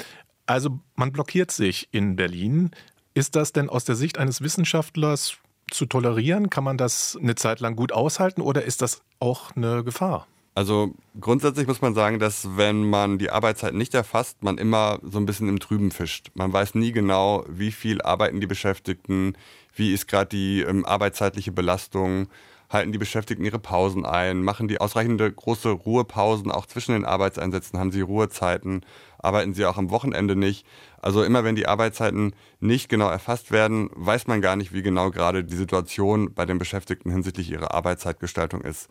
Also 0.46 0.80
man 0.94 1.12
blockiert 1.12 1.50
sich 1.50 1.88
in 1.92 2.16
Berlin. 2.16 2.70
Ist 3.12 3.36
das 3.36 3.52
denn 3.52 3.68
aus 3.68 3.84
der 3.84 3.96
Sicht 3.96 4.16
eines 4.16 4.40
Wissenschaftlers 4.40 5.36
zu 5.70 5.86
tolerieren? 5.86 6.50
Kann 6.50 6.64
man 6.64 6.76
das 6.76 7.18
eine 7.20 7.34
Zeit 7.34 7.60
lang 7.60 7.76
gut 7.76 7.92
aushalten 7.92 8.40
oder 8.40 8.62
ist 8.64 8.82
das 8.82 9.02
auch 9.18 9.56
eine 9.56 9.84
Gefahr? 9.84 10.26
Also 10.54 10.94
grundsätzlich 11.20 11.66
muss 11.66 11.80
man 11.80 11.94
sagen, 11.94 12.18
dass 12.18 12.56
wenn 12.56 12.88
man 12.90 13.18
die 13.18 13.30
Arbeitszeit 13.30 13.72
nicht 13.72 13.94
erfasst, 13.94 14.42
man 14.42 14.58
immer 14.58 14.98
so 15.02 15.18
ein 15.18 15.26
bisschen 15.26 15.48
im 15.48 15.60
Trüben 15.60 15.90
fischt. 15.90 16.30
Man 16.34 16.52
weiß 16.52 16.74
nie 16.74 16.92
genau, 16.92 17.44
wie 17.48 17.70
viel 17.70 18.02
arbeiten 18.02 18.40
die 18.40 18.46
Beschäftigten, 18.46 19.36
wie 19.74 19.94
ist 19.94 20.08
gerade 20.08 20.28
die 20.28 20.62
ähm, 20.62 20.84
arbeitszeitliche 20.84 21.52
Belastung, 21.52 22.28
halten 22.70 22.92
die 22.92 22.98
Beschäftigten 22.98 23.44
ihre 23.44 23.58
Pausen 23.58 24.06
ein, 24.06 24.42
machen 24.42 24.68
die 24.68 24.80
ausreichende 24.80 25.30
große 25.30 25.70
Ruhepausen 25.70 26.50
auch 26.50 26.66
zwischen 26.66 26.92
den 26.92 27.04
Arbeitseinsätzen, 27.04 27.78
haben 27.78 27.90
sie 27.90 28.00
Ruhezeiten, 28.00 28.86
arbeiten 29.18 29.54
sie 29.54 29.66
auch 29.66 29.76
am 29.76 29.90
Wochenende 29.90 30.36
nicht. 30.36 30.64
Also 31.02 31.24
immer 31.24 31.42
wenn 31.42 31.56
die 31.56 31.66
Arbeitszeiten 31.66 32.32
nicht 32.60 32.88
genau 32.88 33.08
erfasst 33.08 33.50
werden, 33.50 33.90
weiß 33.94 34.28
man 34.28 34.40
gar 34.40 34.54
nicht, 34.54 34.72
wie 34.72 34.82
genau 34.82 35.10
gerade 35.10 35.42
die 35.44 35.56
Situation 35.56 36.32
bei 36.32 36.46
den 36.46 36.58
Beschäftigten 36.58 37.10
hinsichtlich 37.10 37.50
ihrer 37.50 37.74
Arbeitszeitgestaltung 37.74 38.62
ist. 38.62 38.88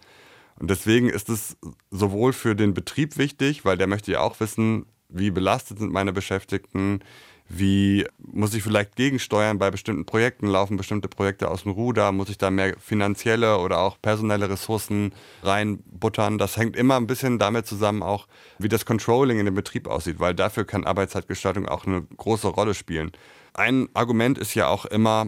Und 0.60 0.70
deswegen 0.70 1.10
ist 1.10 1.30
es 1.30 1.56
sowohl 1.90 2.34
für 2.34 2.56
den 2.56 2.74
Betrieb 2.74 3.18
wichtig, 3.18 3.64
weil 3.64 3.78
der 3.78 3.88
möchte 3.88 4.12
ja 4.12 4.20
auch 4.20 4.42
wissen, 4.42 4.86
wie 5.08 5.32
belastet 5.32 5.80
sind 5.80 5.92
meine 5.92 6.12
Beschäftigten, 6.12 7.00
wie 7.50 8.06
muss 8.20 8.54
ich 8.54 8.62
vielleicht 8.62 8.96
gegensteuern 8.96 9.58
bei 9.58 9.72
bestimmten 9.72 10.06
Projekten? 10.06 10.48
Laufen 10.48 10.78
bestimmte 10.78 11.08
Projekte 11.08 11.50
aus 11.50 11.64
dem 11.64 11.72
Ruder? 11.72 12.12
Muss 12.12 12.30
ich 12.30 12.38
da 12.38 12.52
mehr 12.52 12.76
finanzielle 12.80 13.58
oder 13.58 13.80
auch 13.80 14.00
personelle 14.00 14.50
Ressourcen 14.50 15.14
reinbuttern? 15.42 16.38
Das 16.38 16.58
hängt 16.58 16.76
immer 16.76 16.96
ein 16.98 17.08
bisschen 17.08 17.40
damit 17.40 17.66
zusammen, 17.66 18.04
auch 18.04 18.28
wie 18.60 18.70
das 18.70 18.86
Controlling 18.86 19.40
in 19.40 19.46
dem 19.46 19.56
Betrieb 19.56 19.88
aussieht, 19.88 20.20
weil 20.20 20.36
dafür 20.36 20.64
kann 20.64 20.84
Arbeitszeitgestaltung 20.84 21.68
auch 21.68 21.88
eine 21.88 22.04
große 22.04 22.48
Rolle 22.48 22.76
spielen. 22.76 23.12
Ein 23.56 23.90
Argument 23.96 24.38
ist 24.38 24.54
ja 24.54 24.68
auch 24.68 24.86
immer, 24.86 25.28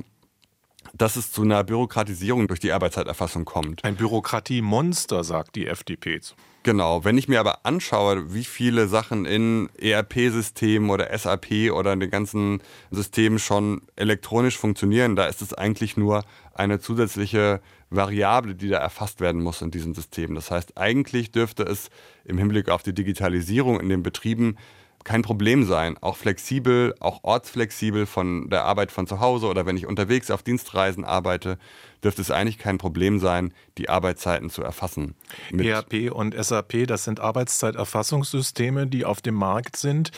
dass 0.93 1.15
es 1.15 1.31
zu 1.31 1.41
einer 1.43 1.63
Bürokratisierung 1.63 2.47
durch 2.47 2.59
die 2.59 2.71
Arbeitszeiterfassung 2.71 3.45
kommt. 3.45 3.83
Ein 3.83 3.95
Bürokratiemonster, 3.95 5.23
sagt 5.23 5.55
die 5.55 5.67
FDP. 5.67 6.19
Genau, 6.63 7.03
wenn 7.03 7.17
ich 7.17 7.27
mir 7.27 7.39
aber 7.39 7.65
anschaue, 7.65 8.35
wie 8.35 8.43
viele 8.43 8.87
Sachen 8.87 9.25
in 9.25 9.69
ERP-Systemen 9.79 10.91
oder 10.91 11.17
SAP 11.17 11.71
oder 11.73 11.93
in 11.93 11.99
den 11.99 12.11
ganzen 12.11 12.61
Systemen 12.91 13.39
schon 13.39 13.81
elektronisch 13.95 14.57
funktionieren, 14.57 15.15
da 15.15 15.25
ist 15.25 15.41
es 15.41 15.55
eigentlich 15.55 15.97
nur 15.97 16.23
eine 16.53 16.79
zusätzliche 16.79 17.61
Variable, 17.89 18.53
die 18.53 18.69
da 18.69 18.77
erfasst 18.77 19.21
werden 19.21 19.41
muss 19.41 19.61
in 19.61 19.71
diesem 19.71 19.95
System. 19.95 20.35
Das 20.35 20.51
heißt, 20.51 20.77
eigentlich 20.77 21.31
dürfte 21.31 21.63
es 21.63 21.89
im 22.25 22.37
Hinblick 22.37 22.69
auf 22.69 22.83
die 22.83 22.93
Digitalisierung 22.93 23.79
in 23.79 23.89
den 23.89 24.03
Betrieben 24.03 24.57
kein 25.03 25.21
Problem 25.21 25.63
sein. 25.63 25.97
Auch 26.01 26.17
flexibel, 26.17 26.95
auch 26.99 27.23
ortsflexibel 27.23 28.05
von 28.05 28.49
der 28.49 28.65
Arbeit 28.65 28.91
von 28.91 29.07
zu 29.07 29.19
Hause 29.19 29.47
oder 29.47 29.65
wenn 29.65 29.77
ich 29.77 29.87
unterwegs 29.87 30.31
auf 30.31 30.43
Dienstreisen 30.43 31.03
arbeite, 31.03 31.57
dürfte 32.03 32.21
es 32.21 32.31
eigentlich 32.31 32.57
kein 32.57 32.77
Problem 32.77 33.19
sein, 33.19 33.53
die 33.77 33.89
Arbeitszeiten 33.89 34.49
zu 34.49 34.63
erfassen. 34.63 35.15
ERP 35.57 36.11
und 36.11 36.35
SAP, 36.35 36.87
das 36.87 37.03
sind 37.03 37.19
Arbeitszeiterfassungssysteme, 37.19 38.87
die 38.87 39.05
auf 39.05 39.21
dem 39.21 39.35
Markt 39.35 39.77
sind. 39.77 40.11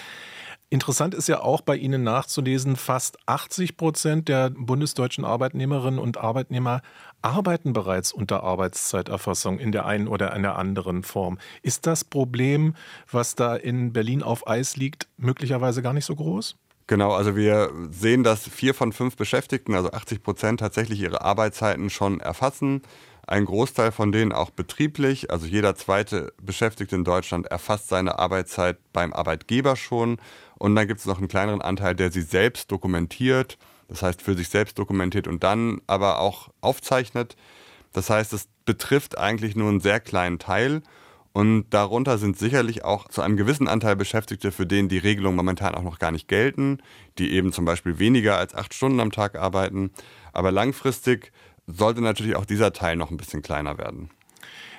Interessant 0.70 1.14
ist 1.14 1.28
ja 1.28 1.40
auch 1.40 1.62
bei 1.62 1.76
Ihnen 1.76 2.04
nachzulesen, 2.04 2.78
fast 2.78 3.20
80 3.28 3.78
Prozent 3.78 4.28
der 4.28 4.50
bundesdeutschen 4.50 5.24
Arbeitnehmerinnen 5.24 6.00
und 6.00 6.18
Arbeitnehmer 6.18 6.82
arbeiten 7.24 7.74
bereits 7.74 8.12
unter 8.12 8.44
Arbeitszeiterfassung 8.44 9.60
in 9.60 9.72
der 9.72 9.86
einen 9.86 10.08
oder 10.08 10.34
einer 10.34 10.58
anderen 10.58 11.04
Form. 11.04 11.40
Ist 11.62 11.88
das 11.88 12.04
Problem, 12.04 12.76
was 13.12 13.36
da 13.36 13.56
in 13.56 13.94
Berlin 13.94 14.22
auf 14.22 14.48
Eis 14.48 14.76
liegt, 14.76 15.08
möglicherweise 15.18 15.82
gar 15.82 15.94
nicht 15.94 16.06
so 16.06 16.16
groß? 16.16 16.56
Genau, 16.88 17.14
also 17.14 17.36
wir 17.36 17.72
sehen, 17.92 18.24
dass 18.24 18.48
vier 18.48 18.74
von 18.74 18.92
fünf 18.92 19.16
Beschäftigten, 19.16 19.74
also 19.74 19.92
80 19.92 20.22
Prozent, 20.22 20.60
tatsächlich 20.60 21.00
ihre 21.00 21.22
Arbeitszeiten 21.22 21.90
schon 21.90 22.20
erfassen. 22.20 22.82
Ein 23.26 23.46
Großteil 23.46 23.94
von 23.94 24.12
denen 24.12 24.34
auch 24.34 24.50
betrieblich. 24.50 25.32
Also 25.32 25.46
jeder 25.46 25.76
zweite 25.76 26.34
Beschäftigte 26.42 26.96
in 26.98 27.06
Deutschland 27.06 27.48
erfasst 27.48 27.88
seine 27.88 28.20
Arbeitszeit 28.20 28.78
beim 28.92 29.14
Arbeitgeber 29.14 29.78
schon. 29.78 30.18
Und 30.60 30.76
dann 30.76 30.88
gibt 30.88 31.00
es 31.00 31.06
noch 31.06 31.20
einen 31.20 31.30
kleineren 31.30 31.62
Anteil, 31.62 31.96
der 31.96 32.12
sie 32.12 32.22
selbst 32.22 32.70
dokumentiert, 32.70 33.58
das 33.88 34.02
heißt 34.02 34.22
für 34.22 34.36
sich 34.36 34.50
selbst 34.50 34.78
dokumentiert 34.80 35.28
und 35.28 35.44
dann 35.44 35.82
aber 35.88 36.20
auch 36.20 36.50
aufzeichnet. 36.62 37.36
Das 37.92 38.10
heißt, 38.10 38.34
es 38.34 38.48
betrifft 38.66 39.18
eigentlich 39.18 39.56
nur 39.56 39.70
einen 39.70 39.80
sehr 39.80 40.00
kleinen 40.00 40.40
Teil. 40.40 40.82
Und 41.32 41.66
darunter 41.72 42.20
sind 42.20 42.38
sicherlich 42.38 42.86
auch 42.86 43.08
zu 43.08 43.24
einem 43.24 43.38
gewissen 43.38 43.68
Anteil 43.68 43.96
Beschäftigte, 43.96 44.52
für 44.52 44.68
den 44.68 44.88
die 44.88 45.00
Regelungen 45.00 45.36
momentan 45.36 45.74
auch 45.74 45.82
noch 45.82 45.98
gar 45.98 46.12
nicht 46.12 46.28
gelten, 46.28 46.78
die 47.18 47.32
eben 47.32 47.52
zum 47.52 47.66
Beispiel 47.66 47.98
weniger 47.98 48.38
als 48.38 48.54
acht 48.54 48.74
Stunden 48.74 49.00
am 49.00 49.12
Tag 49.12 49.36
arbeiten. 49.36 49.92
Aber 50.32 50.52
langfristig 50.52 51.32
sollte 51.66 52.02
natürlich 52.02 52.36
auch 52.36 52.46
dieser 52.46 52.72
Teil 52.72 52.98
noch 52.98 53.10
ein 53.10 53.18
bisschen 53.18 53.42
kleiner 53.42 53.80
werden. 53.80 54.12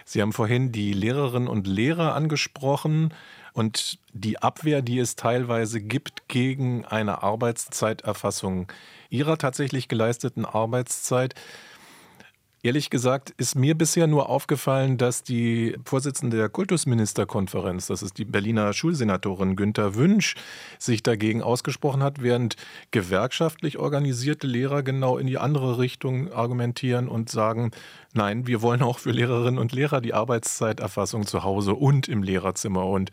Sie 0.05 0.23
haben 0.23 0.33
vorhin 0.33 0.71
die 0.71 0.93
Lehrerinnen 0.93 1.49
und 1.49 1.67
Lehrer 1.67 2.15
angesprochen 2.15 3.13
und 3.55 3.99
die 4.13 4.39
Abwehr, 4.41 4.83
die 4.83 4.99
es 4.99 5.17
teilweise 5.17 5.81
gibt 5.81 6.29
gegen 6.29 6.85
eine 6.85 7.23
Arbeitszeiterfassung 7.23 8.67
ihrer 9.11 9.39
tatsächlich 9.39 9.89
geleisteten 9.89 10.45
Arbeitszeit. 10.45 11.35
Ehrlich 12.65 12.89
gesagt 12.89 13.35
ist 13.37 13.57
mir 13.57 13.77
bisher 13.77 14.07
nur 14.07 14.31
aufgefallen, 14.31 14.97
dass 14.97 15.23
die 15.23 15.77
Vorsitzende 15.85 16.39
der 16.39 16.49
Kultusministerkonferenz, 16.49 17.89
das 17.89 18.03
ist 18.03 18.17
die 18.17 18.25
Berliner 18.25 18.73
Schulsenatorin 18.73 19.55
Günter 19.55 19.97
Wünsch, 19.97 20.35
sich 20.79 21.03
dagegen 21.03 21.43
ausgesprochen 21.43 22.03
hat, 22.03 22.23
während 22.23 22.57
gewerkschaftlich 22.91 23.77
organisierte 23.77 24.47
Lehrer 24.47 24.83
genau 24.83 25.19
in 25.19 25.27
die 25.27 25.37
andere 25.37 25.79
Richtung 25.79 26.33
argumentieren 26.33 27.07
und 27.07 27.29
sagen, 27.29 27.71
nein, 28.15 28.47
wir 28.47 28.63
wollen 28.63 28.81
auch 28.81 28.99
für 28.99 29.11
Lehrerinnen 29.11 29.59
und 29.59 29.73
Lehrer 29.73 30.01
die 30.01 30.15
Arbeitszeiterfassung 30.15 31.27
zu 31.27 31.45
Hause 31.45 31.75
und 31.75 32.09
im 32.09 32.23
Lehrerzimmer 32.23 32.87
und 32.87 33.11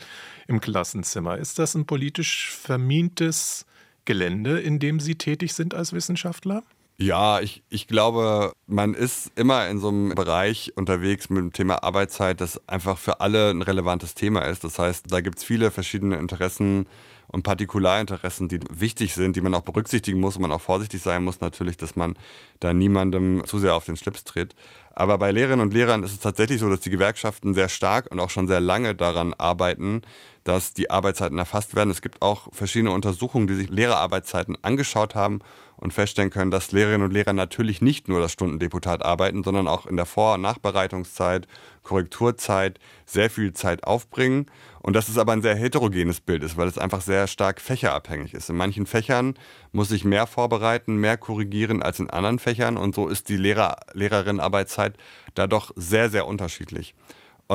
im 0.48 0.62
Klassenzimmer. 0.62 1.38
Ist 1.38 1.60
das 1.60 1.75
ein 1.75 1.86
politisch 1.86 2.51
vermintes 2.51 3.65
Gelände, 4.05 4.62
in 4.62 4.79
dem 4.79 5.01
Sie 5.01 5.15
tätig 5.15 5.51
sind 5.51 5.74
als 5.74 5.91
Wissenschaftler? 5.91 6.63
Ja, 7.01 7.39
ich, 7.39 7.63
ich 7.70 7.88
glaube, 7.88 8.53
man 8.67 8.93
ist 8.93 9.31
immer 9.36 9.67
in 9.70 9.79
so 9.79 9.88
einem 9.88 10.10
Bereich 10.13 10.74
unterwegs 10.75 11.31
mit 11.31 11.39
dem 11.39 11.51
Thema 11.51 11.84
Arbeitszeit, 11.84 12.39
das 12.39 12.62
einfach 12.70 13.00
für 13.00 13.22
alle 13.22 13.50
ein 13.50 13.63
relevantes 13.63 14.13
Thema 14.13 14.41
ist. 14.41 14.63
Das 14.63 14.77
heißt, 14.77 15.12
da 15.12 15.20
gibt 15.22 15.39
es 15.39 15.43
viele 15.43 15.72
verschiedene 15.72 16.17
Interessen 16.17 16.86
und 17.25 17.41
Partikularinteressen, 17.41 18.50
die 18.50 18.60
wichtig 18.70 19.15
sind, 19.15 19.36
die 19.36 19.41
man 19.41 19.55
auch 19.55 19.62
berücksichtigen 19.62 20.20
muss 20.20 20.36
und 20.36 20.43
man 20.43 20.51
auch 20.51 20.62
vorsichtig 20.62 21.01
sein 21.01 21.24
muss 21.24 21.41
natürlich, 21.41 21.75
dass 21.75 21.96
man 21.96 22.15
da 22.60 22.72
niemandem 22.72 23.41
zu 23.48 23.58
sehr 23.58 23.74
auf 23.74 23.86
den 23.86 23.98
Schlips 23.98 24.24
tritt. 24.24 24.53
Aber 24.93 25.17
bei 25.17 25.31
Lehrerinnen 25.31 25.62
und 25.62 25.74
Lehrern 25.74 26.03
ist 26.03 26.12
es 26.12 26.20
tatsächlich 26.20 26.60
so, 26.60 26.70
dass 26.70 26.81
die 26.81 26.89
Gewerkschaften 26.91 27.55
sehr 27.55 27.70
stark 27.70 28.12
und 28.12 28.20
auch 28.20 28.29
schon 28.29 28.48
sehr 28.48 28.60
lange 28.60 28.93
daran 28.93 29.34
arbeiten, 29.34 30.03
dass 30.43 30.74
die 30.74 30.91
Arbeitszeiten 30.91 31.39
erfasst 31.39 31.75
werden. 31.75 31.89
Es 31.89 32.01
gibt 32.01 32.22
auch 32.22 32.50
verschiedene 32.51 32.91
Untersuchungen, 32.91 33.48
die 33.48 33.55
sich 33.55 33.70
Lehrerarbeitszeiten 33.70 34.58
angeschaut 34.62 35.15
haben 35.15 35.39
und 35.82 35.94
feststellen 35.94 36.30
können, 36.30 36.52
dass 36.52 36.72
Lehrerinnen 36.72 37.04
und 37.08 37.12
Lehrer 37.12 37.34
natürlich 37.34 37.82
nicht 37.82 38.08
nur 38.08 38.22
das 38.22 38.32
Stundendeputat 38.32 39.04
arbeiten, 39.04 39.44
sondern 39.44 39.68
auch 39.68 39.88
in 39.88 39.98
der 39.98 40.06
Vor- 40.06 40.36
und 40.36 40.42
Nachbereitungszeit, 40.42 41.48
Korrekturzeit 41.82 42.80
sehr 43.06 43.32
viel 43.32 43.52
Zeit 43.54 43.84
aufbringen. 43.84 44.46
Und 44.84 44.96
dass 44.96 45.10
es 45.10 45.18
aber 45.18 45.34
ein 45.34 45.42
sehr 45.42 45.56
heterogenes 45.56 46.22
Bild 46.22 46.44
ist, 46.44 46.56
weil 46.56 46.68
es 46.68 46.78
einfach 46.78 47.02
sehr 47.02 47.28
stark 47.28 47.60
fächerabhängig 47.60 48.34
ist. 48.34 48.50
In 48.50 48.56
manchen 48.56 48.86
Fächern 48.86 49.34
muss 49.72 49.92
ich 49.92 50.06
mehr 50.06 50.28
vorbereiten, 50.28 50.98
mehr 50.98 51.18
korrigieren 51.18 51.82
als 51.82 52.00
in 52.00 52.10
anderen 52.10 52.40
Fächern 52.40 52.78
und 52.78 52.96
so 52.96 53.08
ist 53.08 53.30
die 53.30 53.38
Lehrer, 53.38 53.78
Lehrerinnenarbeitszeit 53.94 54.98
da 55.34 55.48
doch 55.48 55.72
sehr, 55.76 56.10
sehr 56.10 56.28
unterschiedlich. 56.28 56.94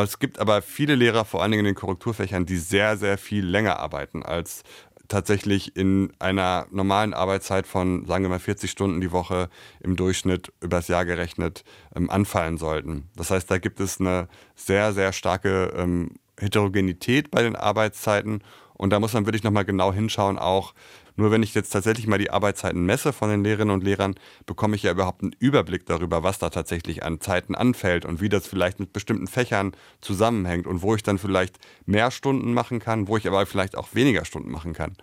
Es 0.03 0.19
gibt 0.19 0.39
aber 0.39 0.61
viele 0.61 0.95
Lehrer, 0.95 1.25
vor 1.25 1.43
allen 1.43 1.53
Dingen 1.53 1.61
in 1.61 1.73
den 1.73 1.75
Korrekturfächern, 1.75 2.45
die 2.45 2.59
sehr, 2.59 2.99
sehr 2.99 3.17
viel 3.17 3.47
länger 3.47 3.79
arbeiten 3.79 4.23
als 4.23 4.63
tatsächlich 5.09 5.77
in 5.77 6.13
einer 6.19 6.67
normalen 6.71 7.15
Arbeitszeit 7.15 7.67
von, 7.67 8.07
sagen 8.07 8.25
wir 8.25 8.29
mal, 8.29 8.39
40 8.39 8.71
Stunden 8.71 9.01
die 9.01 9.13
Woche 9.13 9.49
im 9.81 9.97
Durchschnitt 9.97 10.53
übers 10.61 10.89
Jahr 10.89 11.05
gerechnet 11.05 11.65
ähm, 11.95 12.11
anfallen 12.11 12.59
sollten. 12.59 13.09
Das 13.17 13.31
heißt, 13.31 13.51
da 13.51 13.59
gibt 13.59 13.81
es 13.81 14.01
eine 14.01 14.29
sehr, 14.55 14.93
sehr 14.93 15.13
starke 15.13 15.73
ähm, 15.77 16.13
Heterogenität 16.39 17.31
bei 17.31 17.43
den 17.43 17.57
Arbeitszeiten 17.57 18.43
und 18.75 18.91
da 18.91 19.01
muss 19.01 19.15
man 19.15 19.27
wirklich 19.27 19.43
nochmal 19.43 19.65
genau 19.65 19.93
hinschauen, 19.93 20.39
auch 20.39 20.75
Nur 21.17 21.31
wenn 21.31 21.43
ich 21.43 21.55
jetzt 21.55 21.71
tatsächlich 21.71 22.07
mal 22.07 22.19
die 22.19 22.31
Arbeitszeiten 22.31 22.85
messe 22.85 23.13
von 23.13 23.31
den 23.31 23.43
Lehrerinnen 23.43 23.75
und 23.75 23.83
Lehrern, 23.83 24.15
bekomme 24.45 24.77
ich 24.77 24.83
ja 24.83 24.93
überhaupt 24.93 25.23
einen 25.23 25.35
Überblick 25.39 25.87
darüber, 25.87 26.23
was 26.23 26.39
da 26.39 26.51
tatsächlich 26.51 27.03
an 27.03 27.21
Zeiten 27.21 27.55
anfällt 27.55 28.05
und 28.05 28.21
wie 28.21 28.29
das 28.29 28.47
vielleicht 28.47 28.81
mit 28.81 28.93
bestimmten 28.93 29.27
Fächern 29.27 29.73
zusammenhängt 30.01 30.67
und 30.67 30.83
wo 30.83 30.95
ich 30.95 31.03
dann 31.03 31.19
vielleicht 31.19 31.59
mehr 31.87 32.11
Stunden 32.11 32.53
machen 32.53 32.79
kann, 32.79 33.09
wo 33.09 33.17
ich 33.17 33.27
aber 33.27 33.47
vielleicht 33.47 33.77
auch 33.77 33.89
weniger 33.95 34.25
Stunden 34.25 34.51
machen 34.51 34.75
kann. 34.75 34.97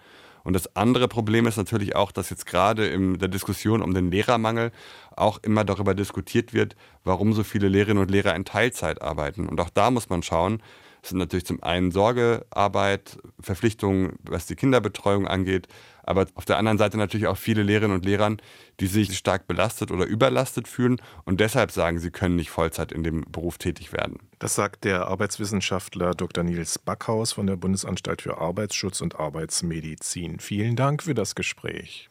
Und 0.43 0.53
das 0.53 0.75
andere 0.75 1.07
Problem 1.07 1.47
ist 1.47 1.57
natürlich 1.57 1.95
auch, 1.95 2.11
dass 2.11 2.29
jetzt 2.29 2.45
gerade 2.45 2.87
in 2.87 3.17
der 3.17 3.29
Diskussion 3.29 3.81
um 3.81 3.93
den 3.93 4.11
Lehrermangel 4.11 4.71
auch 5.15 5.39
immer 5.41 5.63
darüber 5.63 5.95
diskutiert 5.95 6.53
wird, 6.53 6.75
warum 7.03 7.33
so 7.33 7.43
viele 7.43 7.69
Lehrerinnen 7.69 8.03
und 8.03 8.11
Lehrer 8.11 8.35
in 8.35 8.45
Teilzeit 8.45 9.01
arbeiten. 9.01 9.47
Und 9.47 9.59
auch 9.61 9.69
da 9.69 9.89
muss 9.89 10.09
man 10.09 10.21
schauen, 10.21 10.61
es 11.03 11.09
sind 11.09 11.17
natürlich 11.17 11.45
zum 11.45 11.61
einen 11.61 11.91
Sorgearbeit, 11.91 13.17
Verpflichtungen, 13.41 14.13
was 14.23 14.45
die 14.45 14.55
Kinderbetreuung 14.55 15.27
angeht, 15.27 15.67
aber 16.01 16.27
auf 16.35 16.45
der 16.45 16.57
anderen 16.57 16.77
Seite 16.77 16.97
natürlich 16.97 17.27
auch 17.27 17.37
viele 17.37 17.61
Lehrerinnen 17.61 17.97
und 17.97 18.05
Lehrer, 18.05 18.37
die 18.79 18.87
sich 18.87 19.17
stark 19.17 19.45
belastet 19.45 19.91
oder 19.91 20.05
überlastet 20.05 20.67
fühlen 20.67 21.01
und 21.25 21.41
deshalb 21.41 21.71
sagen, 21.71 21.99
sie 21.99 22.09
können 22.09 22.37
nicht 22.37 22.51
Vollzeit 22.51 22.93
in 22.93 23.03
dem 23.03 23.25
Beruf 23.29 23.57
tätig 23.57 23.91
werden. 23.91 24.17
Das 24.39 24.55
sagt 24.55 24.85
der 24.85 25.07
Arbeitswissenschaftler 25.07 26.11
Dr. 26.11 26.43
Nils 26.45 26.79
Backhaus 26.79 27.33
von 27.33 27.47
der 27.47 27.57
Bundesanstalt 27.57 28.21
für 28.21 28.39
Arbeitsschutz 28.39 29.01
und 29.01 29.19
Arbeitsmedizin. 29.19 30.39
Vielen 30.39 30.77
Dank 30.77 31.03
für 31.03 31.13
das 31.13 31.35
Gespräch. 31.35 32.09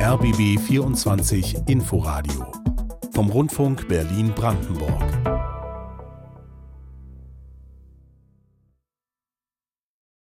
RBB 0.00 0.60
24 0.60 1.56
Inforadio 1.66 2.52
vom 3.12 3.30
Rundfunk 3.30 3.88
Berlin-Brandenburg. 3.88 5.41